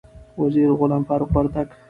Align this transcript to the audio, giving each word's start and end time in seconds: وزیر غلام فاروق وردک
وزیر 0.41 0.69
غلام 0.79 1.03
فاروق 1.07 1.29
وردک 1.35 1.69